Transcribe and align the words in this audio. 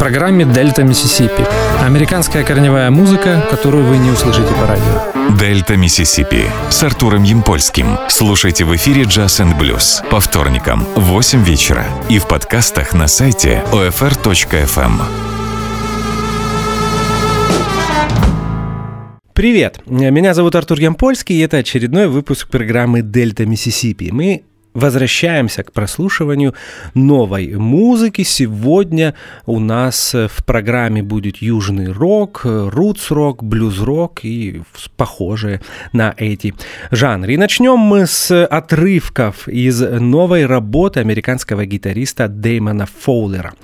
программе 0.00 0.46
«Дельта 0.46 0.82
Миссисипи». 0.82 1.44
Американская 1.84 2.42
корневая 2.42 2.90
музыка, 2.90 3.46
которую 3.50 3.84
вы 3.84 3.98
не 3.98 4.10
услышите 4.10 4.48
по 4.54 4.66
радио. 4.66 5.36
«Дельта 5.38 5.76
Миссисипи» 5.76 6.46
с 6.70 6.82
Артуром 6.82 7.22
Ямпольским. 7.22 7.98
Слушайте 8.08 8.64
в 8.64 8.74
эфире 8.76 9.02
«Джаз 9.02 9.40
энд 9.40 9.58
блюз» 9.58 10.02
по 10.10 10.18
вторникам 10.18 10.86
в 10.96 11.02
8 11.02 11.44
вечера 11.44 11.84
и 12.08 12.18
в 12.18 12.26
подкастах 12.26 12.94
на 12.94 13.08
сайте 13.08 13.62
OFR.FM. 13.72 15.02
Привет, 19.34 19.82
меня 19.86 20.32
зовут 20.32 20.54
Артур 20.54 20.78
Ямпольский, 20.80 21.36
и 21.36 21.40
это 21.40 21.58
очередной 21.58 22.08
выпуск 22.08 22.48
программы 22.48 23.02
«Дельта 23.02 23.44
Миссисипи». 23.44 24.08
Мы 24.10 24.44
Возвращаемся 24.72 25.64
к 25.64 25.72
прослушиванию 25.72 26.54
новой 26.94 27.56
музыки. 27.56 28.22
Сегодня 28.22 29.14
у 29.44 29.58
нас 29.58 30.14
в 30.14 30.44
программе 30.44 31.02
будет 31.02 31.38
южный 31.38 31.90
рок, 31.90 32.42
рутс-рок, 32.44 33.42
блюз-рок 33.42 34.20
и 34.24 34.62
похожие 34.96 35.60
на 35.92 36.14
эти 36.16 36.54
жанры. 36.92 37.34
И 37.34 37.36
начнем 37.36 37.78
мы 37.78 38.06
с 38.06 38.44
отрывков 38.46 39.48
из 39.48 39.80
новой 39.80 40.46
работы 40.46 41.00
американского 41.00 41.66
гитариста 41.66 42.28
Дэймона 42.28 42.86
Фоулера. 42.86 43.54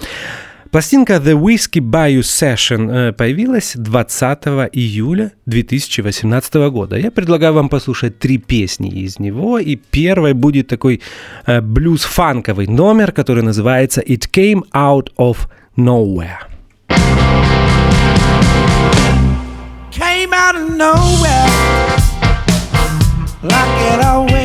Пластинка 0.77 1.15
The 1.15 1.33
Whiskey 1.33 1.81
Bayou 1.81 2.21
Session 2.21 2.91
э, 2.91 3.13
появилась 3.15 3.73
20 3.77 4.71
июля 4.75 5.33
2018 5.47 6.55
года. 6.71 6.99
Я 6.99 7.11
предлагаю 7.11 7.55
вам 7.55 7.71
послушать 7.71 8.19
три 8.19 8.37
песни 8.37 8.91
из 8.91 9.19
него, 9.19 9.59
и 9.59 9.77
первой 9.77 10.35
будет 10.35 10.69
такой 10.69 11.01
э, 11.47 11.63
блюз-фанковый 11.63 12.67
номер, 12.67 13.13
который 13.13 13.43
называется 13.43 14.03
It 14.03 14.29
Came 14.31 14.65
Out 14.75 15.15
of 15.17 15.49
Nowhere. 15.79 16.45
Came 19.93 20.35
out 20.35 20.57
of 20.57 20.77
nowhere 20.77 21.47
like 23.43 23.95
it 23.95 24.05
always 24.05 24.36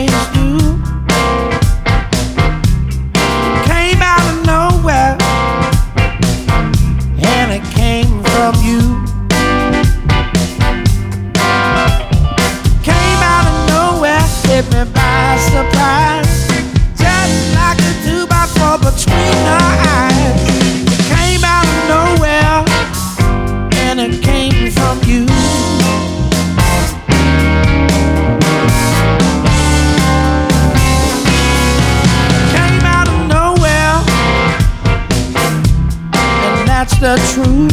true 37.44 37.71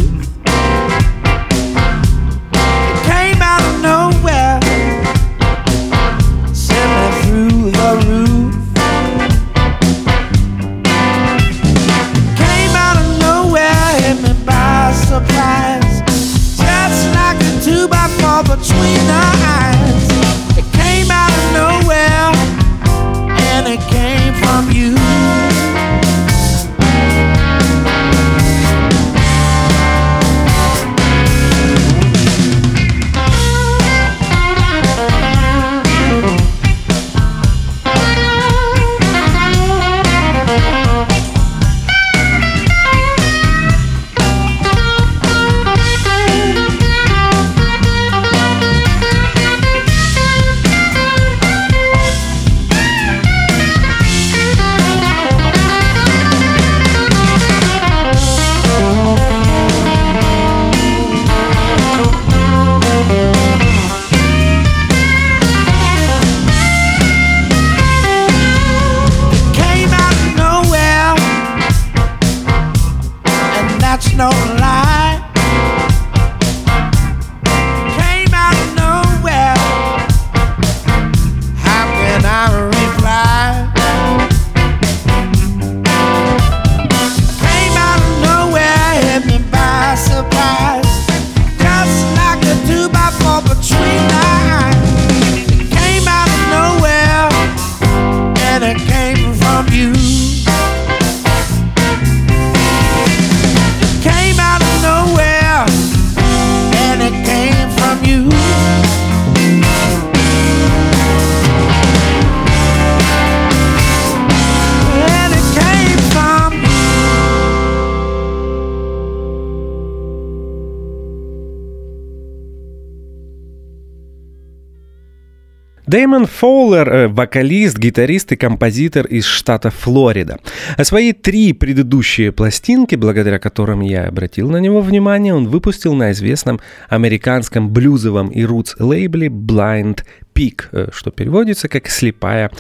Дэймон 125.89 126.27
Фоулер 126.27 126.89
э,– 126.89 127.09
вокалист, 127.09 127.79
гитарист 127.79 128.33
и 128.33 128.37
композитор 128.37 129.07
из 129.07 129.25
штата 129.25 129.71
Флорида. 129.71 130.39
А 130.77 130.85
свои 130.85 131.15
три 131.15 131.55
предыдущие 131.55 132.31
пластинки, 132.31 132.95
благодаря 132.95 133.39
которым 133.39 133.81
я 133.81 134.07
обратил 134.07 134.51
на 134.51 134.59
него 134.59 134.83
внимание, 134.83 135.35
он 135.35 135.49
выпустил 135.49 135.95
на 135.95 136.13
известном 136.13 136.61
американском 136.91 137.71
блюзовом 137.71 138.29
и 138.29 138.45
рутс 138.45 138.75
лейбле 138.79 139.29
Blind 139.29 140.01
пик, 140.39 140.69
э, 140.73 140.87
что 140.93 141.11
переводится 141.11 141.69
как 141.69 141.89
слепая 141.89 142.51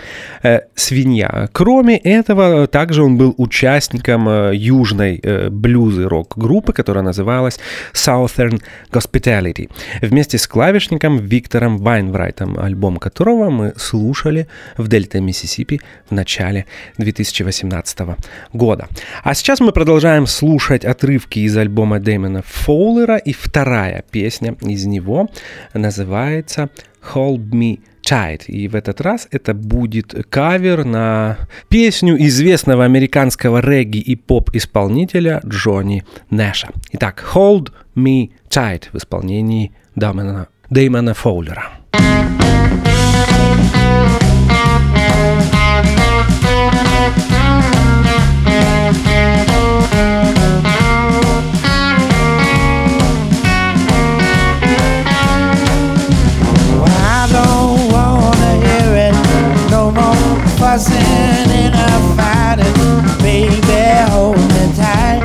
э, 0.42 0.62
свинья. 0.74 1.48
Кроме 1.52 1.96
этого, 1.96 2.66
также 2.66 3.04
он 3.04 3.16
был 3.16 3.34
участником 3.38 4.28
э, 4.28 4.52
южной 4.56 5.22
блюзы 5.50 6.08
рок-группы, 6.08 6.72
которая 6.72 7.04
называлась 7.04 7.60
Southern 7.92 8.60
Hospitality, 8.90 9.70
вместе 10.02 10.38
с 10.38 10.48
клавишником 10.48 11.18
Виктором 11.18 11.78
Вайнврайтом, 11.78 12.58
альбом 12.58 12.96
которого 12.96 13.50
мы 13.50 13.72
слушали 13.76 14.48
в 14.76 14.88
Дельта 14.88 15.20
Миссисипи 15.20 15.80
в 16.10 16.14
начале 16.14 16.64
2018 16.98 18.00
года. 18.52 18.88
А 19.22 19.34
сейчас 19.34 19.60
мы 19.60 19.70
продолжаем 19.70 20.26
слушать 20.26 20.84
отрывки 20.84 21.38
из 21.38 21.56
альбома 21.56 22.00
Дэймона 22.00 22.42
Фоулера, 22.44 23.18
и 23.18 23.32
вторая 23.32 24.02
песня 24.10 24.56
из 24.62 24.84
него 24.84 25.28
называется 25.74 26.70
Hold 27.14 27.50
Me 27.50 27.80
Tight. 28.02 28.46
И 28.46 28.68
в 28.68 28.74
этот 28.74 29.00
раз 29.00 29.28
это 29.30 29.54
будет 29.54 30.14
кавер 30.30 30.84
на 30.84 31.38
песню 31.68 32.16
известного 32.26 32.84
американского 32.84 33.60
регги 33.60 33.98
и 33.98 34.16
поп-исполнителя 34.16 35.40
Джонни 35.46 36.04
Нэша. 36.30 36.68
Итак, 36.92 37.24
Hold 37.34 37.72
Me 37.94 38.30
Tight 38.48 38.84
в 38.92 38.96
исполнении 38.96 39.72
Дэймона, 39.94 40.48
Дэймона 40.70 41.14
Фоулера. 41.14 41.72
Свой 46.48 47.37
rising 60.78 61.50
and 61.50 61.74
I'm 61.74 62.16
fighting. 62.16 62.72
Baby, 63.22 64.10
hold 64.10 64.36
me 64.36 64.72
tight. 64.76 65.22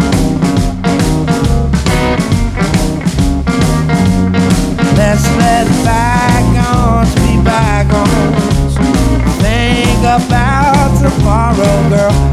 Let's 4.97 5.25
let 5.37 5.67
bygones 5.85 7.13
be 7.15 7.37
bygones. 7.43 8.75
Think 9.41 9.99
about 9.99 10.89
tomorrow, 10.99 11.89
girl. 11.89 12.32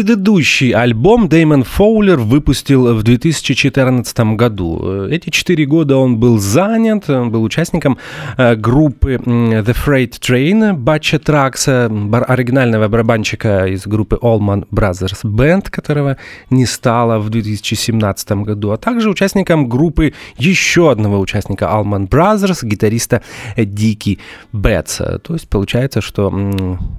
Предыдущий 0.00 0.70
альбом 0.70 1.28
Дэймон 1.28 1.62
Фоулер 1.62 2.16
выпустил 2.20 2.94
в 2.94 3.02
2014 3.02 4.18
году. 4.34 5.04
Эти 5.10 5.28
четыре 5.28 5.66
года 5.66 5.98
он 5.98 6.16
был 6.16 6.38
занят, 6.38 7.10
он 7.10 7.30
был 7.30 7.42
участником 7.42 7.98
э, 8.38 8.54
группы 8.54 9.16
The 9.16 9.76
Freight 9.76 10.18
Train 10.18 10.72
Батча 10.72 11.18
Тракса, 11.18 11.90
оригинального 12.28 12.88
барабанщика 12.88 13.66
из 13.66 13.86
группы 13.86 14.18
Allman 14.22 14.66
Brothers 14.70 15.22
Band, 15.22 15.68
которого 15.70 16.16
не 16.48 16.64
стало 16.64 17.18
в 17.18 17.28
2017 17.28 18.30
году, 18.30 18.70
а 18.70 18.78
также 18.78 19.10
участником 19.10 19.68
группы 19.68 20.14
еще 20.38 20.90
одного 20.90 21.20
участника 21.20 21.66
Allman 21.66 22.08
Brothers, 22.08 22.60
гитариста 22.62 23.20
Дики 23.54 24.18
Бетс. 24.54 24.96
То 24.96 25.34
есть 25.34 25.46
получается, 25.46 26.00
что 26.00 26.32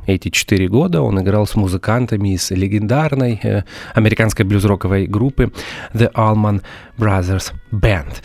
эти 0.06 0.30
четыре 0.30 0.68
года 0.68 1.02
он 1.02 1.20
играл 1.20 1.48
с 1.48 1.56
музыкантами 1.56 2.36
из 2.36 2.52
легендарной 2.92 3.40
э, 3.44 3.64
американской 3.94 4.46
блюз-роковой 4.46 5.08
группы 5.08 5.52
The 5.94 6.12
Allman 6.14 6.62
Brothers 6.98 7.54
Band. 7.72 8.22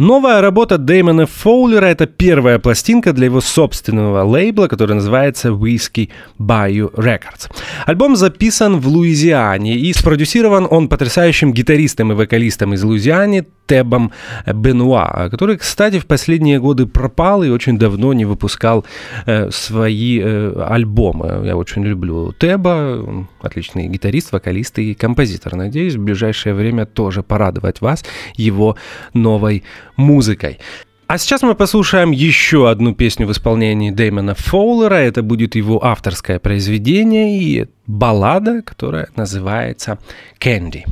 Новая 0.00 0.40
работа 0.40 0.78
Дэймона 0.78 1.26
Фоулера— 1.26 1.84
это 1.86 2.06
первая 2.06 2.58
пластинка 2.58 3.12
для 3.12 3.26
его 3.26 3.42
собственного 3.42 4.24
лейбла, 4.24 4.66
который 4.66 4.94
называется 4.94 5.50
Whiskey 5.50 6.08
Bayou 6.38 6.90
Records. 6.94 7.50
Альбом 7.84 8.16
записан 8.16 8.80
в 8.80 8.88
Луизиане 8.88 9.76
и 9.76 9.92
спродюсирован 9.92 10.66
он 10.70 10.88
потрясающим 10.88 11.52
гитаристом 11.52 12.12
и 12.12 12.14
вокалистом 12.14 12.72
из 12.72 12.82
Луизианы 12.82 13.46
Тебом 13.66 14.10
Бенуа, 14.46 15.28
который, 15.30 15.56
кстати, 15.56 16.00
в 16.00 16.06
последние 16.06 16.58
годы 16.58 16.86
пропал 16.86 17.44
и 17.44 17.50
очень 17.50 17.78
давно 17.78 18.12
не 18.14 18.24
выпускал 18.24 18.84
э, 19.26 19.50
свои 19.52 20.18
э, 20.20 20.64
альбомы. 20.66 21.46
Я 21.46 21.56
очень 21.56 21.84
люблю 21.84 22.32
Теба, 22.32 23.28
отличный 23.40 23.86
гитарист, 23.86 24.32
вокалист 24.32 24.78
и 24.80 24.94
композитор. 24.94 25.54
Надеюсь, 25.54 25.94
в 25.94 26.02
ближайшее 26.02 26.54
время 26.54 26.84
тоже 26.84 27.22
порадовать 27.22 27.80
вас 27.80 28.04
его 28.34 28.76
новой 29.14 29.62
музыкой. 30.00 30.58
А 31.06 31.18
сейчас 31.18 31.42
мы 31.42 31.54
послушаем 31.54 32.12
еще 32.12 32.70
одну 32.70 32.94
песню 32.94 33.26
в 33.26 33.32
исполнении 33.32 33.90
Дэймона 33.90 34.34
Фоулера. 34.36 34.94
Это 34.94 35.22
будет 35.22 35.56
его 35.56 35.84
авторское 35.84 36.38
произведение 36.38 37.36
и 37.36 37.66
баллада, 37.86 38.62
которая 38.62 39.08
называется 39.16 39.98
«Candy». 40.38 40.84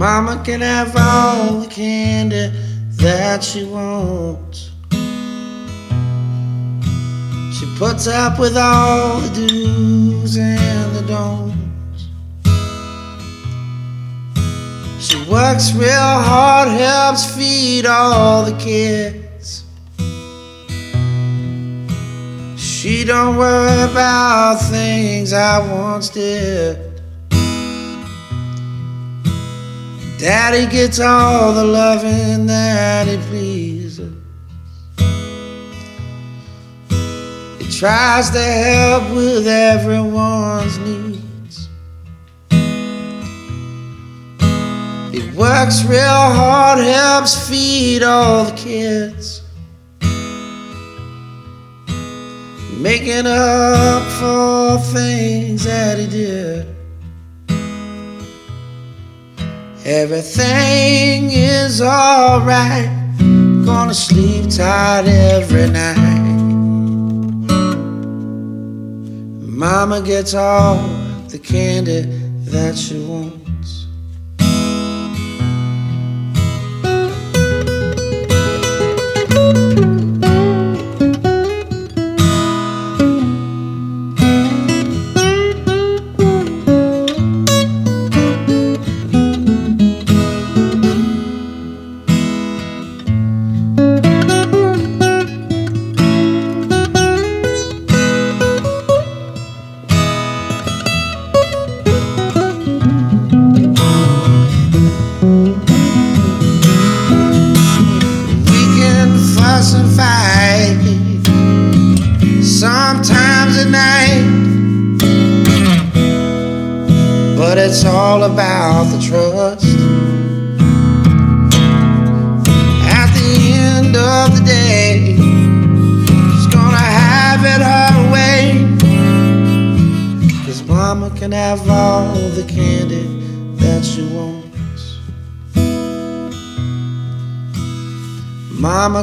Mama 0.00 0.42
can 0.42 0.62
have 0.62 0.96
all 0.96 1.60
the 1.60 1.66
candy 1.66 2.50
that 2.92 3.44
she 3.44 3.64
wants. 3.64 4.70
She 7.52 7.66
puts 7.76 8.06
up 8.06 8.38
with 8.38 8.56
all 8.56 9.20
the 9.20 9.28
do's 9.28 10.38
and 10.38 10.96
the 10.96 11.02
don'ts. 11.02 12.08
She 15.06 15.22
works 15.30 15.74
real 15.74 15.90
hard, 15.90 16.68
helps 16.68 17.36
feed 17.36 17.84
all 17.84 18.46
the 18.46 18.56
kids. 18.56 19.64
She 22.56 23.04
don't 23.04 23.36
worry 23.36 23.82
about 23.82 24.62
things 24.62 25.34
I 25.34 25.58
once 25.70 26.08
did. 26.08 26.89
Daddy 30.20 30.66
gets 30.66 31.00
all 31.00 31.54
the 31.54 31.64
loving 31.64 32.44
that 32.44 33.08
he 33.08 33.16
pleases. 33.28 34.12
He 37.58 37.78
tries 37.78 38.28
to 38.28 38.42
help 38.42 39.14
with 39.14 39.46
everyone's 39.46 40.76
needs. 40.80 41.70
He 45.10 45.30
works 45.34 45.84
real 45.86 46.02
hard, 46.36 46.80
helps 46.80 47.48
feed 47.48 48.02
all 48.02 48.44
the 48.44 48.52
kids. 48.56 49.40
Making 52.76 53.26
up 53.26 54.02
for 54.20 54.76
things 54.92 55.64
that 55.64 55.98
he 55.98 56.06
did. 56.06 56.79
Everything 59.84 61.30
is 61.30 61.80
alright. 61.80 62.90
Gonna 63.64 63.94
sleep 63.94 64.50
tight 64.50 65.06
every 65.06 65.70
night. 65.70 66.20
Mama 69.40 70.02
gets 70.02 70.34
all 70.34 70.76
the 71.28 71.38
candy 71.38 72.02
that 72.50 72.76
she 72.76 72.98
wants. 73.04 73.39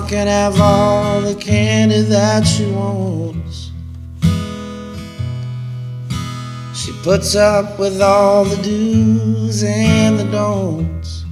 Can 0.01 0.27
have 0.27 0.59
all 0.59 1.21
the 1.21 1.35
candy 1.35 2.01
that 2.01 2.45
she 2.45 2.65
wants. 2.65 3.71
She 6.75 6.91
puts 7.03 7.35
up 7.35 7.79
with 7.79 8.01
all 8.01 8.45
the 8.45 8.57
do's 8.57 9.63
and 9.63 10.19
the 10.19 10.25
don'ts. 10.25 11.23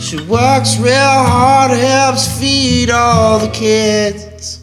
She 0.00 0.16
works 0.26 0.78
real 0.78 0.94
hard, 0.94 1.70
helps 1.72 2.38
feed 2.38 2.90
all 2.90 3.38
the 3.38 3.48
kids. 3.48 4.60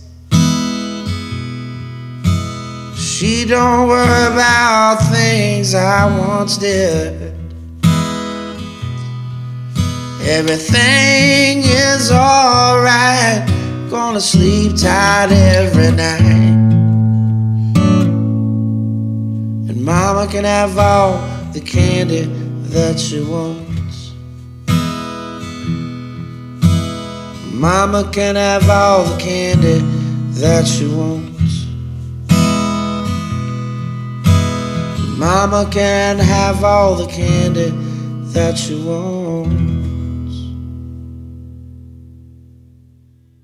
She 2.96 3.46
don't 3.46 3.88
worry 3.88 4.34
about 4.34 4.98
things 5.12 5.74
I 5.76 6.06
once 6.18 6.58
did. 6.58 7.31
Everything 10.24 11.64
is 11.64 12.12
alright. 12.12 13.44
Gonna 13.90 14.22
sleep 14.22 14.78
tight 14.78 15.32
every 15.32 15.92
night. 15.92 16.22
And 19.68 19.84
Mama 19.84 20.28
can 20.28 20.44
have 20.44 20.78
all 20.78 21.14
the 21.54 21.60
candy 21.60 22.22
that 22.70 23.00
she 23.00 23.22
wants. 23.22 24.14
Mama 27.52 28.10
can 28.14 28.36
have 28.36 28.70
all 28.70 29.04
the 29.04 29.18
candy 29.18 29.80
that 30.40 30.68
she 30.68 30.88
wants. 30.88 31.66
Mama 35.18 35.68
can 35.72 36.20
have 36.20 36.64
all 36.64 36.96
the 36.96 37.08
candy 37.08 37.70
that 38.34 38.58
she 38.58 38.76
wants. 38.84 39.71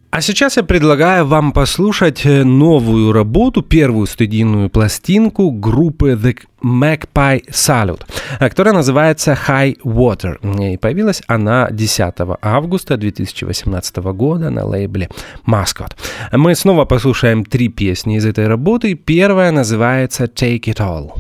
А 0.09 0.21
сейчас 0.21 0.57
я 0.57 0.63
предлагаю 0.63 1.25
вам 1.25 1.51
послушать 1.51 2.25
э, 2.25 2.43
новую 2.43 3.11
работу, 3.11 3.61
первую 3.61 4.07
студийную 4.07 4.69
пластинку 4.69 5.51
группы 5.51 6.13
The 6.13 6.37
Magpie 6.63 7.43
Salute, 7.51 8.01
э, 8.39 8.49
которая 8.49 8.73
называется 8.73 9.37
High 9.47 9.81
Water. 9.83 10.73
И 10.73 10.77
появилась 10.77 11.21
она 11.27 11.67
10 11.71 12.13
августа 12.41 12.95
2018 12.95 13.97
года 13.97 14.49
на 14.49 14.65
лейбле 14.65 15.09
Mascot. 15.45 15.91
Мы 16.31 16.55
снова 16.55 16.85
послушаем 16.85 17.43
три 17.43 17.67
песни 17.67 18.15
из 18.15 18.25
этой 18.25 18.47
работы. 18.47 18.95
Первая 18.95 19.51
называется 19.51 20.23
Take 20.23 20.63
It 20.63 20.77
All. 20.77 21.11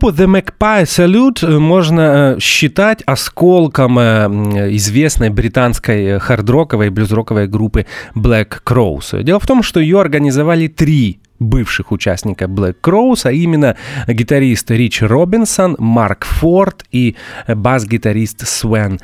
Группу 0.00 0.22
The 0.22 0.26
Magpie 0.26 0.84
Salute 0.84 1.46
э, 1.46 1.58
можно 1.58 2.00
э, 2.36 2.40
считать 2.40 3.02
осколком 3.04 3.98
э, 3.98 4.74
известной 4.76 5.28
британской 5.28 6.18
хардроковой 6.18 6.88
блюзроковой 6.88 7.46
группы 7.46 7.84
Black 8.14 8.62
Crows. 8.64 9.22
Дело 9.22 9.38
в 9.40 9.46
том, 9.46 9.62
что 9.62 9.78
ее 9.78 10.00
организовали 10.00 10.68
три 10.68 11.20
бывших 11.38 11.92
участника 11.92 12.46
Black 12.46 12.76
Crows, 12.82 13.26
а 13.26 13.32
именно 13.32 13.76
гитарист 14.08 14.70
Рич 14.70 15.02
Робинсон, 15.02 15.76
Марк 15.78 16.24
Форд 16.24 16.84
и 16.92 17.16
бас-гитарист 17.46 18.48
Свен 18.48 19.00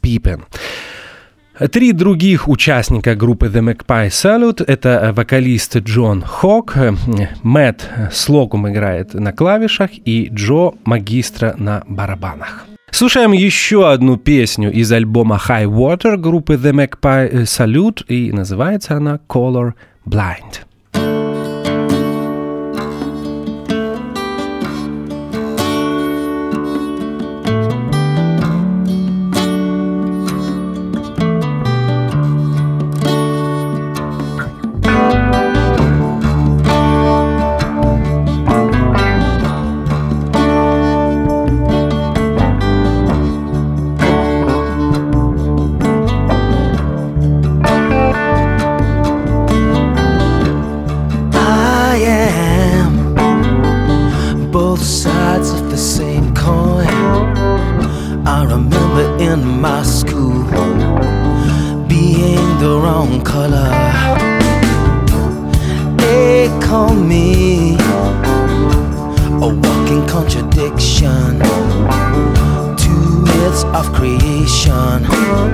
Пиппен. 0.00 0.44
Три 1.70 1.92
других 1.92 2.48
участника 2.48 3.14
группы 3.14 3.46
The 3.46 3.60
Magpie 3.60 4.08
Salute— 4.08 4.64
это 4.66 5.12
вокалист 5.14 5.76
Джон 5.76 6.22
Хок, 6.22 6.76
Мэтт 7.42 7.88
Слокум 8.10 8.70
играет 8.70 9.12
на 9.12 9.32
клавишах 9.32 9.90
и 9.92 10.30
Джо 10.32 10.72
Магистра 10.84 11.54
на 11.58 11.82
барабанах. 11.86 12.64
Слушаем 12.90 13.32
еще 13.32 13.90
одну 13.90 14.16
песню 14.16 14.72
из 14.72 14.90
альбома 14.92 15.40
High 15.48 15.66
Water 15.66 16.16
группы 16.16 16.54
The 16.54 16.72
Magpie 16.72 17.42
Salute, 17.42 18.04
и 18.06 18.32
называется 18.32 18.96
она 18.96 19.20
Color 19.28 19.72
Blind. 20.06 20.62
In 58.50 59.60
my 59.60 59.82
school, 59.82 60.44
being 61.86 62.58
the 62.58 62.80
wrong 62.82 63.22
color. 63.22 63.70
They 65.96 66.48
call 66.60 66.94
me 66.94 67.76
a 69.40 69.48
walking 69.48 70.06
contradiction. 70.08 71.38
Two 72.76 73.22
myths 73.22 73.64
of 73.78 73.92
creation, 73.92 75.04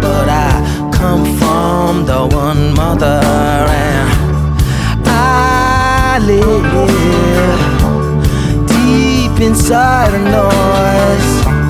but 0.00 0.28
I 0.28 0.90
come 0.92 1.24
from 1.36 2.06
the 2.06 2.26
one 2.34 2.74
mother 2.74 3.20
and 3.68 4.08
I 5.04 6.18
live 6.22 6.64
deep 8.66 9.40
inside 9.46 10.14
a 10.14 10.22
noise. 10.40 11.67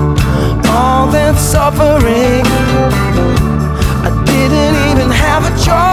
That 1.13 1.39
suffering, 1.39 2.45
I 4.05 4.11
didn't 4.27 4.77
even 4.91 5.11
have 5.11 5.43
a 5.47 5.51
choice. 5.65 5.88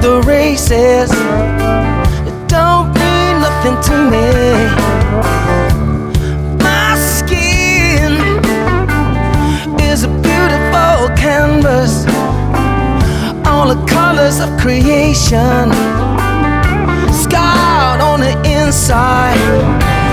The 0.00 0.22
races. 0.24 1.10
It 2.28 2.48
don't 2.48 2.88
mean 2.94 3.40
nothing 3.40 3.76
to 3.88 3.96
me. 4.12 4.28
My 6.62 6.94
skin 6.96 8.12
is 9.80 10.04
a 10.04 10.08
beautiful 10.08 11.08
canvas. 11.16 12.06
All 13.46 13.66
the 13.74 13.84
colors 13.86 14.38
of 14.38 14.48
creation. 14.60 15.72
Scarred 17.12 18.00
on 18.00 18.20
the 18.20 18.34
inside. 18.44 20.05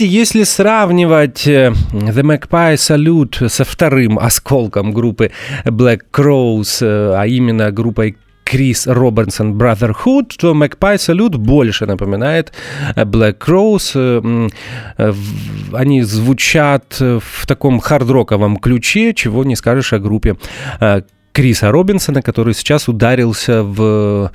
Знаете, 0.00 0.18
если 0.18 0.44
сравнивать 0.44 1.46
э, 1.46 1.72
The 1.92 2.22
Magpie 2.22 2.76
Salute 2.76 3.48
со 3.48 3.64
вторым 3.64 4.18
осколком 4.18 4.92
группы 4.92 5.30
Black 5.66 6.00
Crows, 6.10 6.78
э, 6.80 7.14
а 7.16 7.26
именно 7.26 7.70
группой 7.70 8.16
Крис 8.44 8.86
Робинсон 8.86 9.58
Brotherhood, 9.58 10.32
то 10.38 10.54
Magpie 10.54 10.96
Salute 10.96 11.36
больше 11.36 11.84
напоминает 11.84 12.52
э, 12.96 13.04
Black 13.04 13.38
Crows. 13.38 14.50
Они 15.74 16.02
звучат 16.02 16.98
в 16.98 17.46
таком 17.46 17.78
хард-роковом 17.80 18.56
ключе, 18.56 19.12
чего 19.12 19.44
не 19.44 19.56
скажешь 19.56 19.92
о 19.92 19.98
группе 19.98 20.36
Криса 21.32 21.70
Робинсона, 21.70 22.22
который 22.22 22.54
сейчас 22.54 22.88
ударился 22.88 23.62
в, 23.62 24.30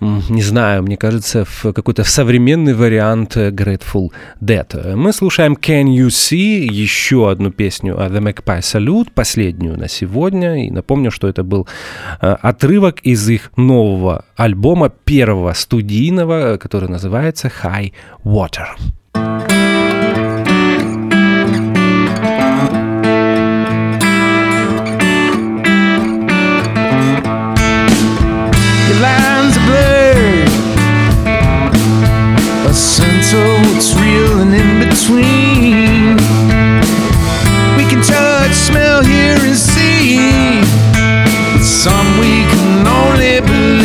не 0.00 0.42
знаю, 0.42 0.82
мне 0.82 0.96
кажется, 0.96 1.44
в 1.44 1.72
какой-то 1.72 2.04
современный 2.04 2.74
вариант 2.74 3.36
Grateful 3.36 4.08
Dead. 4.40 4.96
Мы 4.96 5.12
слушаем 5.12 5.54
Can 5.54 5.84
You 5.84 6.08
See, 6.08 6.66
еще 6.70 7.30
одну 7.30 7.50
песню 7.50 7.94
The 7.94 8.20
Magpie 8.20 8.60
Salute, 8.60 9.10
последнюю 9.14 9.78
на 9.78 9.88
сегодня. 9.88 10.66
И 10.66 10.70
напомню, 10.70 11.10
что 11.10 11.28
это 11.28 11.44
был 11.44 11.68
э, 12.20 12.36
отрывок 12.40 13.00
из 13.00 13.28
их 13.28 13.52
нового 13.56 14.24
альбома, 14.36 14.88
первого 14.88 15.52
студийного, 15.52 16.56
который 16.56 16.88
называется 16.88 17.50
High 17.62 17.92
Water. 18.24 18.66
A 32.70 32.72
sense 32.72 33.32
what's 33.34 33.94
real 33.96 34.42
and 34.42 34.54
in 34.54 34.78
between. 34.78 36.16
We 37.76 37.84
can 37.90 38.00
touch, 38.00 38.52
smell, 38.52 39.02
hear, 39.02 39.34
and 39.40 39.56
see. 39.56 40.16
But 41.52 41.64
some 41.64 42.06
we 42.20 42.46
can 42.52 42.86
only 42.86 43.40
believe. 43.40 43.79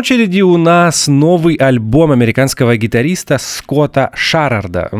Очереди 0.00 0.40
у 0.40 0.56
нас 0.56 1.08
новый 1.08 1.56
альбом 1.56 2.10
американского 2.10 2.78
гитариста 2.78 3.36
Скотта 3.36 4.10
Шарарда. 4.14 4.90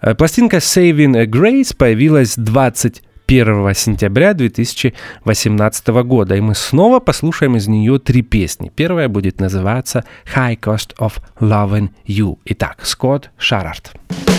Э, 0.00 0.14
Пластинка 0.14 0.56
Saving 0.56 1.26
Grace 1.26 1.76
появилась 1.76 2.34
21 2.36 3.74
сентября 3.74 4.32
2018 4.32 5.88
года, 5.88 6.36
и 6.36 6.40
мы 6.40 6.54
снова 6.54 7.00
послушаем 7.00 7.56
из 7.56 7.68
нее 7.68 7.98
три 7.98 8.22
песни. 8.22 8.72
Первая 8.74 9.10
будет 9.10 9.40
называться 9.40 10.04
High 10.34 10.58
Cost 10.58 10.96
of 10.98 11.20
Loving 11.38 11.90
You. 12.06 12.38
Итак, 12.46 12.78
Скотт 12.82 13.30
Шарард. 13.36 13.92
The 14.08 14.33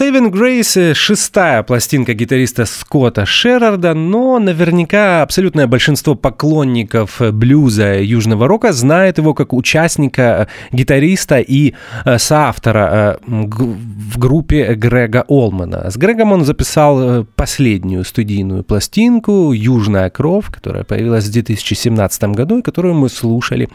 Saving 0.00 0.32
Grace 0.32 0.90
э,— 0.90 0.94
шестая 0.94 1.62
пластинка 1.62 2.14
гитариста 2.14 2.64
Скотта 2.64 3.26
Шерарда, 3.26 3.94
но 3.94 4.40
наверняка 4.40 5.22
абсолютное 5.22 5.68
большинство 5.68 6.16
поклонников 6.16 7.22
э, 7.22 7.30
блюза 7.30 8.00
южного 8.02 8.48
рока 8.48 8.72
знает 8.72 9.18
его 9.18 9.34
как 9.34 9.52
участника, 9.52 10.48
э, 10.72 10.76
гитариста 10.76 11.38
и 11.38 11.74
соавтора 12.16 13.20
в 13.24 14.18
группе 14.18 14.74
Грега 14.74 15.24
Олмана. 15.28 15.88
С 15.92 15.96
Грегом 15.96 16.32
он 16.32 16.44
записал 16.44 17.24
последнюю 17.36 18.04
студийную 18.04 18.64
пластинку 18.64 19.52
«Южная 19.52 20.10
кровь», 20.10 20.50
которая 20.50 20.82
появилась 20.82 21.26
в 21.26 21.32
2017 21.32 22.24
году 22.34 22.58
и 22.58 22.62
которую 22.62 22.94
мы 22.94 23.08
слушали 23.08 23.68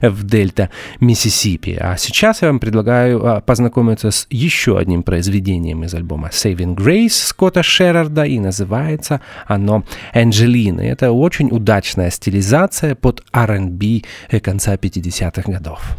в 0.00 0.22
Дельта, 0.22 0.70
Миссисипи. 1.00 1.76
А 1.80 1.96
сейчас 1.96 2.42
я 2.42 2.48
вам 2.48 2.60
предлагаю 2.60 3.26
а, 3.26 3.40
познакомиться 3.40 4.12
с 4.12 4.28
еще 4.30 4.78
одним 4.78 5.02
произведением 5.02 5.63
произведением 5.64 5.84
из 5.84 5.94
альбома 5.94 6.28
Saving 6.28 6.74
Grace 6.74 7.08
Скотта 7.10 7.62
Шерарда, 7.62 8.24
и 8.24 8.38
называется 8.38 9.20
оно 9.46 9.84
«Анджелина». 10.12 10.80
Это 10.82 11.12
очень 11.12 11.48
удачная 11.50 12.10
стилизация 12.10 12.94
под 12.94 13.22
R&B 13.32 14.02
конца 14.42 14.74
50-х 14.74 15.50
годов. 15.50 15.96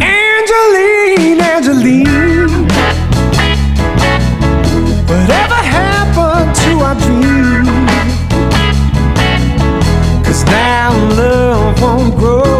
Angeline, 0.00 1.40
Angeline, 1.40 2.66
whatever 5.08 5.60
happened 5.78 6.54
to 6.62 6.70
our 6.80 6.96
dream? 7.04 7.66
Cause 10.24 10.44
now 10.46 10.92
love 11.16 11.80
won't 11.80 12.16
grow. 12.16 12.51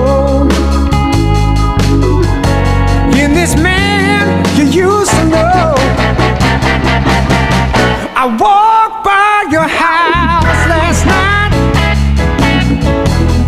this 3.43 3.57
man 3.57 4.23
you 4.57 4.67
used 4.67 5.11
to 5.11 5.25
know. 5.25 5.75
I 8.23 8.25
walked 8.39 9.03
by 9.03 9.51
your 9.51 9.67
house 9.67 10.61
last 10.73 11.03
night. 11.15 11.53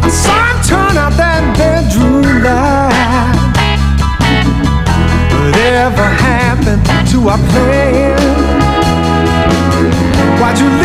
I 0.02 0.10
saw 0.22 0.40
him 0.50 0.58
turn 0.70 0.94
out 0.98 1.14
that 1.22 1.42
bedroom 1.56 2.42
light. 2.42 3.38
Whatever 5.30 6.06
happened 6.28 6.82
to 7.12 7.18
our 7.28 7.42
plan? 7.52 8.18
Why'd 10.40 10.58
you 10.58 10.83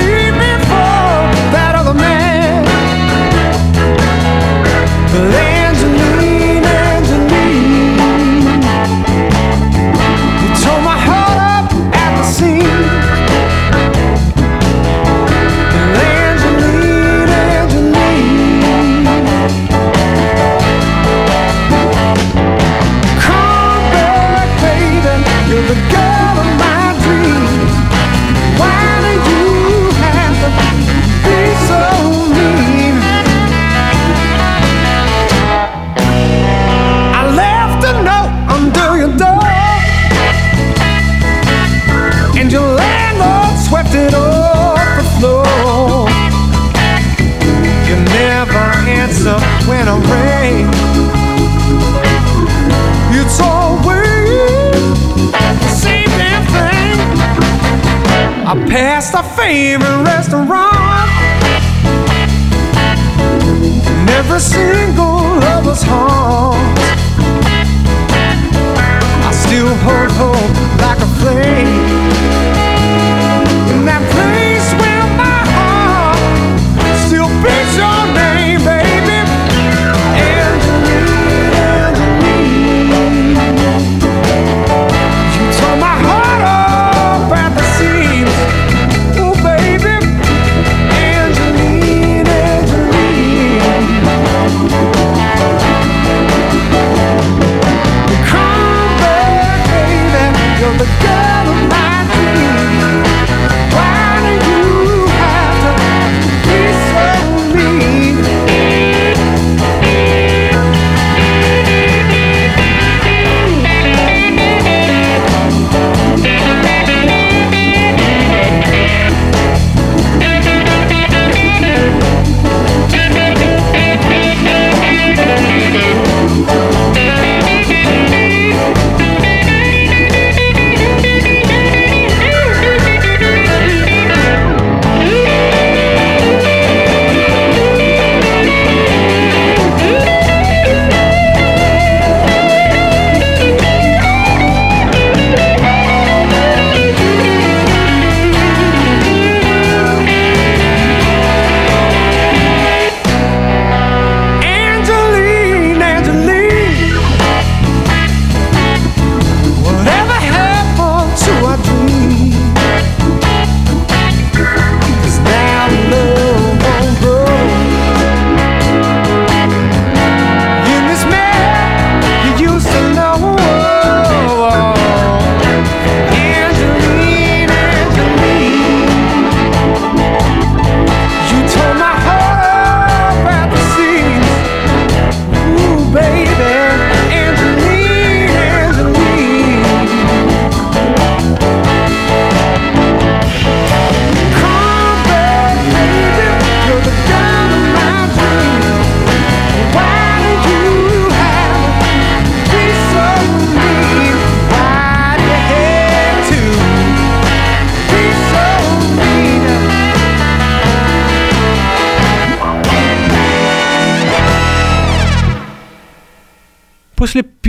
a 59.14 59.24
favorite 59.36 60.04
rest. 60.04 60.29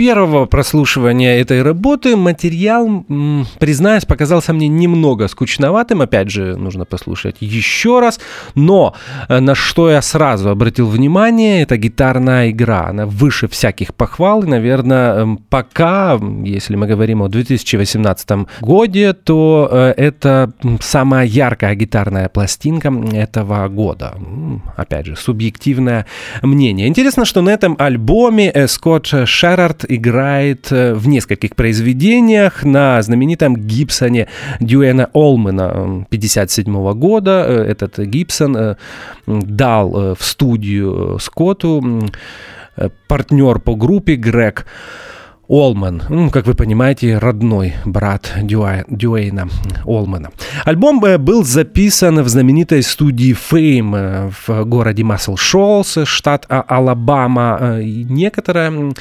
Первого 0.01 0.47
прослушивания 0.47 1.39
этой 1.39 1.61
работы 1.61 2.15
материал, 2.15 3.05
признаюсь, 3.59 4.03
показался 4.03 4.51
мне 4.51 4.67
немного 4.67 5.27
скучноватым. 5.27 6.01
Опять 6.01 6.31
же, 6.31 6.55
нужно 6.55 6.85
послушать 6.85 7.35
еще 7.39 7.99
раз. 7.99 8.19
Но 8.55 8.95
э, 9.29 9.39
на 9.39 9.53
что 9.53 9.91
я 9.91 10.01
сразу 10.01 10.49
обратил 10.49 10.87
внимание, 10.87 11.61
это 11.61 11.77
гитарная 11.77 12.49
игра. 12.49 12.87
Она 12.87 13.05
выше 13.05 13.47
всяких 13.47 13.93
похвал. 13.93 14.41
И, 14.41 14.47
наверное, 14.47 15.19
эм, 15.19 15.37
пока, 15.37 16.19
если 16.45 16.75
мы 16.75 16.87
говорим 16.87 17.21
о 17.21 17.27
2018 17.27 18.47
годе, 18.61 19.13
то 19.13 19.69
э, 19.71 19.93
это 19.97 20.51
самая 20.79 21.27
яркая 21.27 21.75
гитарная 21.75 22.27
пластинка 22.27 22.91
этого 23.13 23.67
года. 23.67 24.15
Опять 24.75 25.05
же, 25.05 25.15
субъективное 25.15 26.07
мнение. 26.41 26.87
Интересно, 26.87 27.23
что 27.23 27.41
на 27.43 27.51
этом 27.51 27.75
альбоме 27.77 28.49
э, 28.49 28.67
Скотт 28.67 29.05
Шерард 29.25 29.85
играет 29.95 30.71
э, 30.71 30.93
в 30.93 31.07
нескольких 31.07 31.55
произведениях 31.55 32.63
на 32.63 33.01
знаменитом 33.01 33.55
Гибсоне 33.55 34.27
Дюэна 34.59 35.09
Олмена 35.13 36.05
57 36.09 36.93
года. 36.93 37.45
Э, 37.47 37.63
Этот 37.63 37.99
Гибсон 37.99 38.57
э, 38.57 38.75
дал 39.27 40.15
в 40.15 40.23
студию 40.23 41.17
Скотту 41.19 42.09
партнер 43.07 43.59
по 43.59 43.75
группе 43.75 44.15
Грег 44.15 44.65
Олман, 45.55 46.01
ну, 46.07 46.29
как 46.29 46.47
вы 46.47 46.53
понимаете, 46.53 47.17
родной 47.17 47.73
брат 47.83 48.31
Дюа- 48.41 48.85
Дюэйна 48.87 49.49
Олмана. 49.83 50.29
Альбом 50.63 51.03
э, 51.03 51.17
был 51.17 51.43
записан 51.43 52.21
в 52.23 52.29
знаменитой 52.29 52.81
студии 52.81 53.35
Fame 53.35 53.91
э, 53.93 54.31
в 54.47 54.63
городе 54.63 55.03
Масл 55.03 55.35
Шолс, 55.35 55.97
штат 56.05 56.45
А- 56.47 56.61
Алабама. 56.61 57.57
Э, 57.59 57.83
Некоторое 57.83 58.93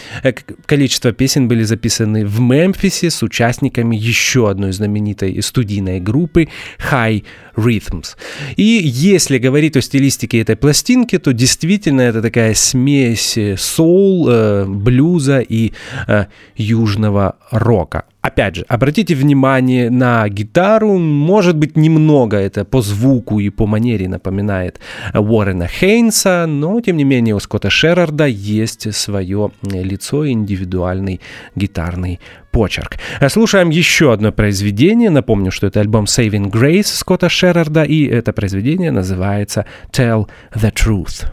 количество 0.67 1.13
песен 1.13 1.47
были 1.47 1.63
записаны 1.63 2.27
в 2.27 2.41
Мемфисе 2.41 3.11
с 3.11 3.23
участниками 3.23 3.95
еще 3.95 4.51
одной 4.51 4.73
знаменитой 4.73 5.41
студийной 5.43 6.01
группы 6.01 6.49
High 6.91 7.23
Rhythms. 7.61 8.17
И 8.57 8.81
если 8.85 9.39
говорить 9.39 9.77
о 9.77 9.81
стилистике 9.81 10.41
этой 10.41 10.57
пластинки, 10.57 11.19
то 11.19 11.33
действительно 11.33 12.03
это 12.03 12.23
такая 12.23 12.55
смесь 12.55 13.37
э, 13.37 13.57
соул, 13.57 14.29
э, 14.29 14.65
блюза 14.67 15.41
и 15.41 15.73
э, 16.07 16.27
южного 16.57 17.37
рока. 17.51 18.05
Опять 18.23 18.57
же, 18.57 18.65
обратите 18.69 19.15
внимание 19.15 19.89
на 19.89 20.29
гитару, 20.29 20.99
может 20.99 21.57
быть, 21.57 21.75
немного 21.77 22.37
это 22.37 22.67
по 22.67 22.83
звуку 22.83 23.41
и 23.41 23.49
по 23.49 23.67
манере 23.67 24.09
напоминает 24.09 24.79
Уоррена 25.15 25.67
Хейнса, 25.67 26.45
но, 26.47 26.79
тем 26.83 26.99
не 26.99 27.05
менее, 27.05 27.35
у 27.35 27.41
Скотта 27.41 27.71
Шерарда 27.71 28.27
есть 28.27 28.95
свое 28.95 29.53
лицо 29.63 30.29
индивидуальный 30.29 31.21
гитарный 31.55 32.21
почерк. 32.53 32.99
Слушаем 33.29 33.71
еще 33.71 34.13
одно 34.13 34.33
произведение. 34.33 35.09
Напомню, 35.09 35.51
что 35.51 35.67
это 35.67 35.81
альбом 35.81 36.05
Saving 36.05 36.51
Grace 36.51 36.89
Скотта 36.89 37.31
Шерарда, 37.31 37.85
и 37.85 38.05
это 38.05 38.35
произведение 38.35 38.91
называется 38.91 39.65
Tell 39.93 40.29
the 40.55 40.73
Truth. 40.75 41.27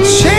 would. 0.00 0.37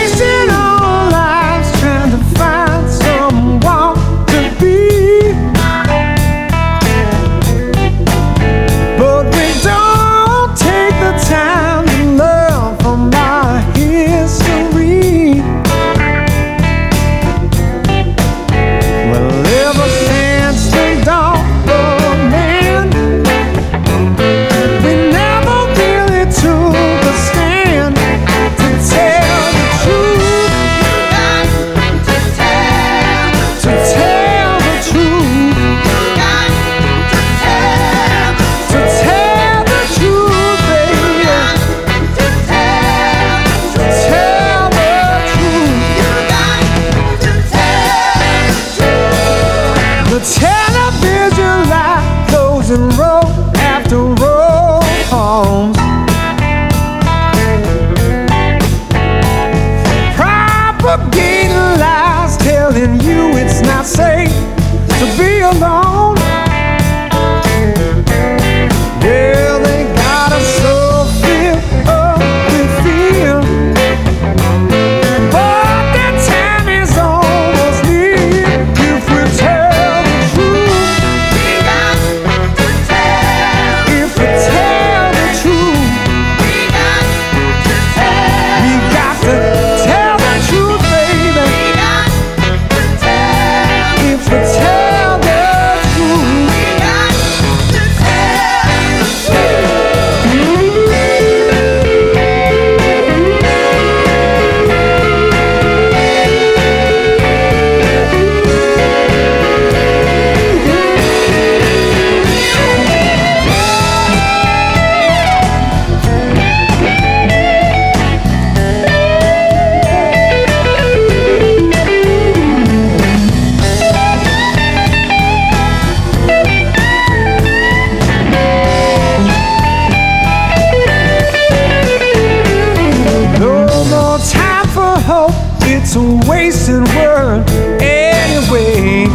It's 135.92 135.96
a 135.96 136.30
wasted 136.30 136.88
world 136.96 137.50
anyway. 137.82 139.08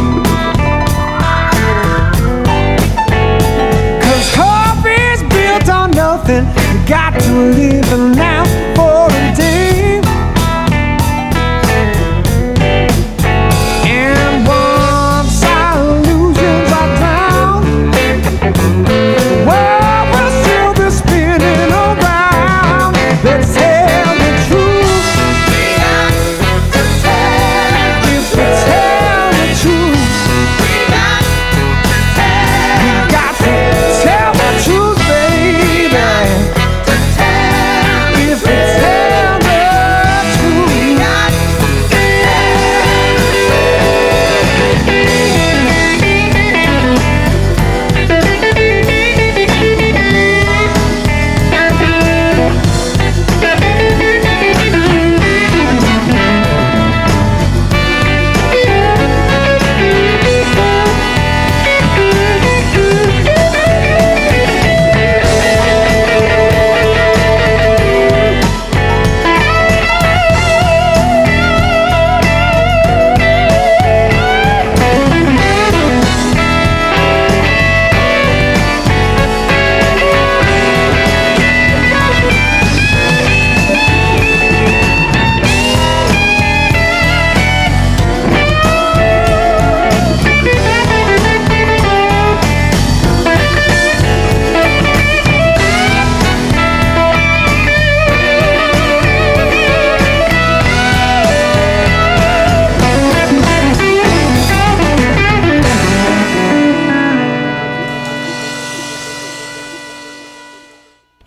Cause 4.01 4.35
hope 4.35 4.85
is 4.85 5.23
built 5.33 5.69
on 5.69 5.91
nothing, 5.91 6.45
you 6.45 6.87
got 6.87 7.17
to 7.17 7.31
live 7.31 7.93
in 7.93 8.24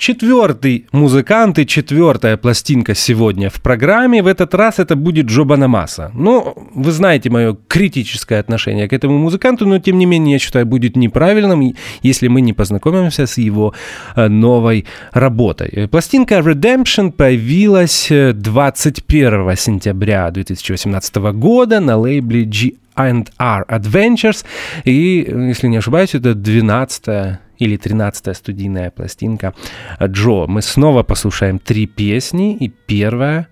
четвертый 0.09 0.87
музыкант 0.91 1.59
и 1.59 1.67
четвертая 1.67 2.39
пластинка 2.39 2.95
сегодня 2.95 3.51
в 3.51 3.61
программе. 3.61 4.23
В 4.23 4.27
этот 4.27 4.55
раз 4.55 4.79
это 4.79 4.97
будет 4.97 5.27
Джо 5.27 5.45
Банамаса. 5.45 6.11
Ну, 6.15 6.55
вы 6.75 6.93
знаете 6.93 7.29
мое 7.29 7.55
критическое 7.69 8.41
отношение 8.41 8.89
к 8.89 8.95
этому 8.95 9.19
музыканту, 9.19 9.67
но 9.67 9.79
тем 9.79 9.99
не 9.99 10.07
менее 10.07 10.33
я 10.33 10.39
считаю 10.39 10.65
будет 10.65 10.97
неправильным, 10.97 11.75
если 12.01 12.29
мы 12.29 12.41
не 12.41 12.55
познакомимся 12.55 13.27
с 13.27 13.37
его 13.37 13.75
э, 14.17 14.29
новой 14.29 14.87
работой. 15.13 15.89
Пластинка 15.89 16.37
Redemption 16.37 17.13
появилась 17.13 18.11
э, 18.11 18.33
21 18.33 19.57
сентября 19.57 20.31
2018 20.31 21.17
года 21.17 21.81
на 21.81 21.99
лейбле 21.99 22.45
G 22.45 22.73
R 22.97 23.67
Adventures. 23.69 24.47
И, 24.85 25.27
если 25.49 25.69
не 25.69 25.77
ошибаюсь, 25.77 26.15
это 26.15 26.35
12 26.35 27.41
или 27.59 27.77
13 27.77 28.37
студийная 28.37 28.91
пластинка 28.91 29.55
Джо. 30.03 30.47
Мы 30.47 30.63
снова 30.63 31.03
послушаем 31.03 31.59
три 31.59 31.87
песни, 31.87 32.57
и 32.57 32.69
первая 32.69 33.49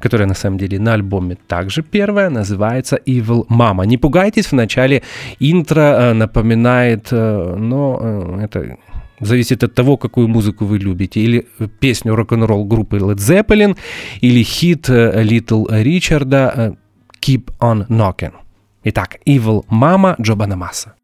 которая 0.00 0.26
на 0.26 0.34
самом 0.34 0.58
деле 0.58 0.78
на 0.78 0.94
альбоме 0.94 1.36
также 1.46 1.82
первая, 1.82 2.30
называется 2.30 2.98
Evil 3.06 3.46
Mama. 3.48 3.86
Не 3.86 3.98
пугайтесь, 3.98 4.46
в 4.46 4.54
начале 4.54 5.02
интро 5.40 5.80
э, 5.80 6.12
напоминает, 6.14 7.08
э, 7.12 7.56
но 7.58 7.98
э, 8.00 8.44
это 8.44 8.78
зависит 9.20 9.62
от 9.62 9.74
того, 9.74 9.96
какую 9.96 10.28
музыку 10.28 10.64
вы 10.64 10.78
любите. 10.78 11.20
Или 11.20 11.46
песню 11.80 12.14
рок-н-ролл 12.14 12.64
группы 12.64 12.96
Led 12.96 13.16
Zeppelin, 13.16 13.76
или 14.22 14.42
хит 14.42 14.88
Little 14.88 15.66
Ричарда 15.82 16.76
Keep 17.20 17.52
on 17.60 17.86
Knocking. 17.88 18.32
Итак, 18.84 19.18
Evil 19.26 19.64
Mama 19.68 20.16
Джо 20.18 20.34
Банамаса. 20.34 20.94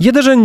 Jederzeń 0.00 0.39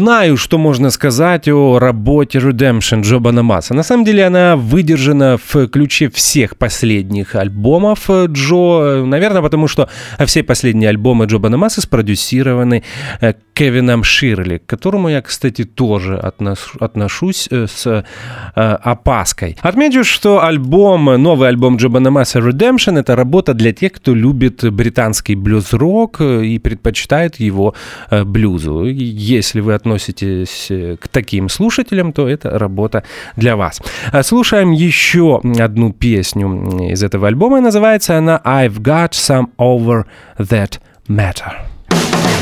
знаю, 0.00 0.38
что 0.38 0.56
можно 0.56 0.88
сказать 0.88 1.46
о 1.48 1.78
работе 1.78 2.38
Redemption 2.38 3.02
Джоба 3.02 3.32
Намаса. 3.32 3.74
На 3.74 3.82
самом 3.82 4.06
деле 4.06 4.24
она 4.24 4.56
выдержана 4.56 5.36
в 5.36 5.68
ключе 5.68 6.08
всех 6.08 6.56
последних 6.56 7.34
альбомов 7.34 8.08
э, 8.08 8.24
Джо, 8.28 8.80
э, 8.80 9.04
наверное, 9.04 9.42
потому 9.42 9.68
что 9.68 9.90
все 10.24 10.42
последние 10.42 10.88
альбомы 10.88 11.26
Джоба 11.26 11.50
Намаса 11.50 11.82
спродюсированы 11.82 12.82
э, 13.20 13.34
Кевином 13.52 14.02
Ширли, 14.02 14.56
к 14.56 14.64
которому 14.64 15.10
я, 15.10 15.20
кстати, 15.20 15.64
тоже 15.64 16.16
отношусь 16.16 17.46
с 17.50 18.04
опаской. 18.54 19.58
Отмечу, 19.60 20.02
что 20.02 20.42
альбом, 20.42 21.04
новый 21.22 21.50
альбом 21.50 21.76
Джоба 21.76 22.00
Намаса 22.00 22.38
Redemption— 22.38 22.98
это 23.00 23.16
работа 23.16 23.52
для 23.52 23.72
тех, 23.74 23.92
кто 23.92 24.14
любит 24.14 24.64
британский 24.72 25.34
блюз-рок 25.34 26.22
и 26.22 26.58
предпочитает 26.58 27.38
его 27.38 27.74
блюзу. 28.10 28.84
Если 28.86 29.60
вы 29.60 29.74
относитесь 29.74 29.89
относитесь 29.90 30.70
э, 30.70 30.96
к 30.96 31.08
таким 31.08 31.48
слушателям, 31.48 32.12
то 32.12 32.28
это 32.28 32.58
работа 32.58 33.02
для 33.36 33.56
вас. 33.56 33.80
А, 34.12 34.22
слушаем 34.22 34.70
еще 34.70 35.40
одну 35.58 35.92
песню 35.92 36.90
из 36.90 37.02
этого 37.02 37.26
альбома. 37.26 37.60
Называется 37.60 38.16
она 38.16 38.40
«I've 38.44 38.78
got 38.80 39.10
some 39.10 39.48
over 39.58 40.04
that 40.38 40.78
matter». 41.08 42.39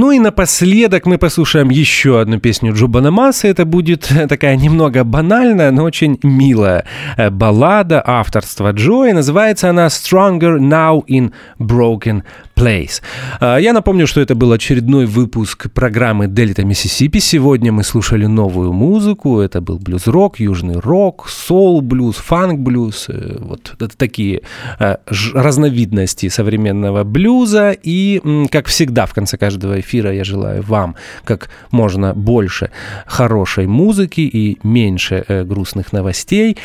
Ну 0.00 0.12
и 0.12 0.18
напоследок 0.18 1.04
мы 1.04 1.18
послушаем 1.18 1.68
еще 1.68 2.22
одну 2.22 2.40
песню 2.40 2.72
Джубана 2.72 3.10
Масса. 3.10 3.48
Это 3.48 3.66
будет 3.66 4.10
такая 4.30 4.56
немного 4.56 5.04
банальная, 5.04 5.70
но 5.72 5.84
очень 5.84 6.18
милая 6.22 6.86
э, 7.18 7.28
баллада 7.28 8.02
авторства 8.06 8.72
Джо. 8.72 9.04
И 9.04 9.12
называется 9.12 9.68
она 9.68 9.88
«Stronger 9.88 10.58
Now 10.58 11.04
in 11.06 11.32
Broken 11.58 12.22
Place». 12.60 13.00
А, 13.40 13.56
Я 13.56 13.72
напомню, 13.72 14.06
что 14.06 14.20
это 14.20 14.34
был 14.34 14.52
очередной 14.52 15.06
выпуск 15.06 15.70
программы 15.72 16.26
«Дельта 16.26 16.64
Миссисипи». 16.64 17.18
Сегодня 17.20 17.72
мы 17.72 17.82
слушали 17.84 18.26
новую 18.26 18.72
музыку. 18.72 19.40
Это 19.40 19.60
был 19.60 19.78
блюз-рок, 19.78 20.40
южный 20.40 20.78
рок, 20.78 21.28
соул-блюз, 21.28 22.16
фанк-блюз. 22.16 23.06
э, 23.08 23.36
Вот 23.38 23.74
это 23.78 23.96
такие 23.96 24.42
э, 24.78 24.96
разновидности 25.34 26.28
современного 26.28 27.04
блюза. 27.04 27.74
И, 27.82 28.20
как 28.50 28.66
всегда, 28.66 29.06
в 29.06 29.14
конце 29.14 29.38
каждого 29.38 29.80
эфира 29.80 30.12
я 30.12 30.24
желаю 30.24 30.62
вам 30.62 30.96
как 31.24 31.50
можно 31.70 32.12
больше 32.14 32.70
хорошей 33.06 33.66
музыки 33.66 34.20
и 34.20 34.58
меньше 34.62 35.24
э, 35.26 35.44
грустных 35.44 35.92
новостей. 35.92 36.56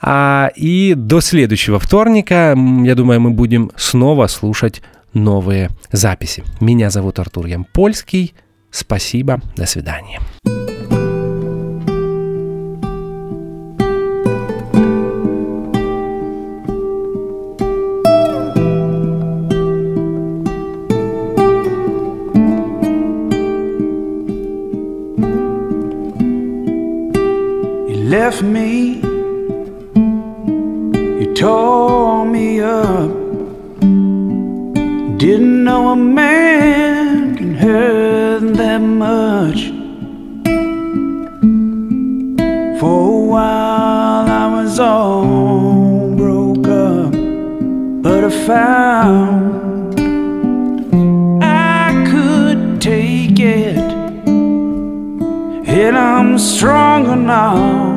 А, 0.00 0.50
и 0.54 0.94
до 0.94 1.20
следующего 1.20 1.78
вторника, 1.78 2.54
я 2.84 2.94
думаю, 2.94 3.20
мы 3.20 3.30
будем 3.30 3.70
снова 3.76 4.26
слушать 4.26 4.82
новые 5.14 5.70
записи. 5.90 6.44
Меня 6.60 6.90
зовут 6.90 7.18
Артур 7.18 7.46
Ямпольский. 7.46 8.34
Спасибо. 8.70 9.40
До 9.56 9.66
свидания. 9.66 10.20
Left 28.14 28.42
me, 28.42 29.00
you 31.20 31.34
tore 31.34 32.24
me 32.24 32.60
up. 32.60 33.23
Didn't 35.24 35.64
know 35.64 35.88
a 35.88 35.96
man 35.96 37.34
can 37.34 37.54
hurt 37.54 38.40
that 38.58 38.82
much. 38.82 39.70
For 42.78 43.08
a 43.08 43.26
while 43.32 44.28
I 44.28 44.46
was 44.54 44.78
all 44.78 46.14
broke 46.14 46.68
up, 46.68 47.12
but 48.02 48.24
I 48.24 48.30
found 48.46 49.98
I 51.42 52.04
could 52.10 52.82
take 52.82 53.40
it. 53.40 53.78
And 55.66 55.96
I'm 55.96 56.38
stronger 56.38 57.16
now. 57.16 57.93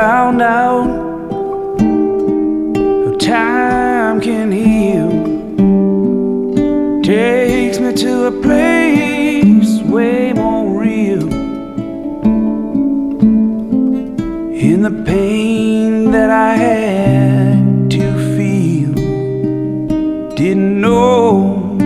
Found 0.00 0.42
out 0.42 0.88
how 3.04 3.16
time 3.16 4.20
can 4.20 4.50
heal. 4.50 5.12
Takes 7.00 7.78
me 7.78 7.92
to 7.92 8.26
a 8.26 8.32
place 8.42 9.80
way 9.82 10.32
more 10.32 10.66
real. 10.80 11.32
In 14.68 14.82
the 14.82 15.04
pain 15.06 16.10
that 16.10 16.28
I 16.28 16.56
had 16.56 17.88
to 17.92 18.06
feel, 18.34 18.94
didn't 20.34 20.80
know 20.80 21.78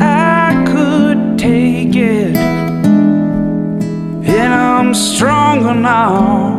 I 0.00 0.64
could 0.72 1.38
take 1.38 1.94
it, 1.96 2.34
and 4.38 4.54
I'm 4.54 4.94
stronger 4.94 5.74
now. 5.74 6.51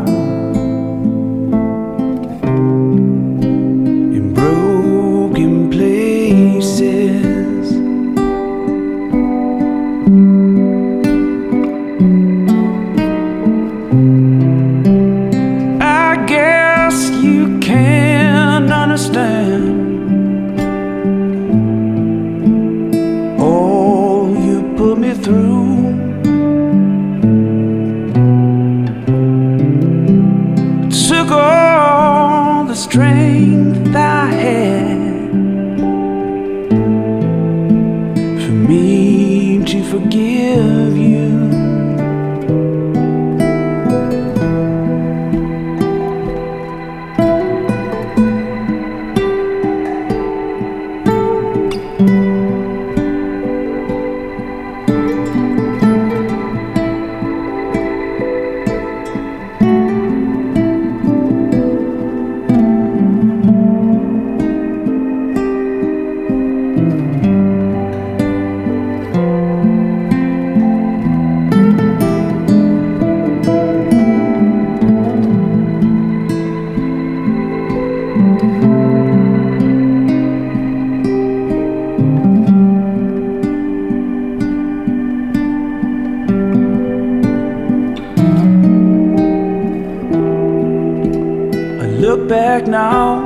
Back 92.64 92.70
now, 92.70 93.20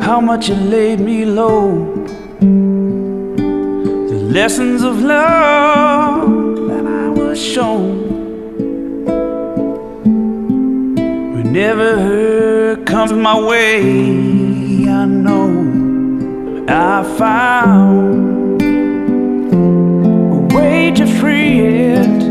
how 0.00 0.20
much 0.20 0.48
you 0.48 0.54
laid 0.54 1.00
me 1.00 1.24
low. 1.24 2.06
The 4.08 4.20
lessons 4.30 4.82
of 4.82 5.02
love 5.02 6.28
that 6.68 6.86
I 6.86 7.08
was 7.08 7.42
shown. 7.42 8.02
Whenever 11.34 12.76
comes 12.84 13.12
my 13.12 13.40
way, 13.40 13.80
I 14.88 15.04
know 15.04 15.50
I 16.68 17.02
found 17.18 18.62
a 19.52 20.56
way 20.56 20.92
to 20.92 21.06
free 21.06 21.60
it. 21.60 22.24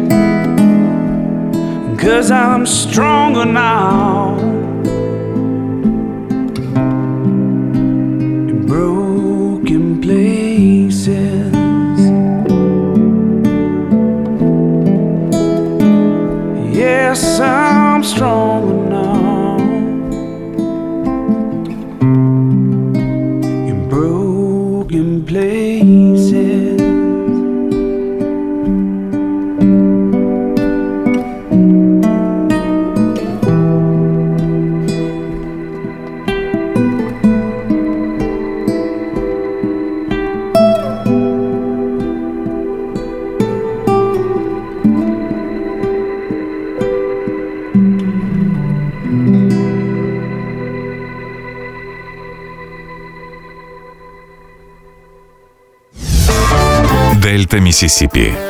Cause 1.99 2.31
I'm 2.31 2.65
stronger 2.65 3.45
now. 3.45 4.52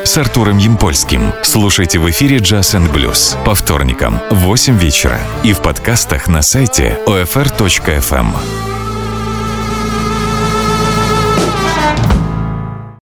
С 0.04 0.18
Артуром 0.18 0.58
Ямпольским. 0.58 1.32
Слушайте 1.42 1.98
в 1.98 2.08
эфире 2.10 2.38
Jazz 2.38 2.78
and 2.78 2.92
Blues 2.92 3.42
по 3.44 3.54
вторникам 3.54 4.20
в 4.30 4.36
8 4.36 4.76
вечера 4.76 5.18
и 5.42 5.52
в 5.52 5.60
подкастах 5.60 6.28
на 6.28 6.42
сайте 6.42 6.98
OFR.FM. 7.06 8.73